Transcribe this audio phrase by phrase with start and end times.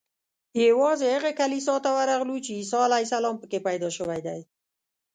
[0.67, 4.39] یوازې هغه کلیسا ته ورغلو چې عیسی علیه السلام په کې پیدا شوی دی.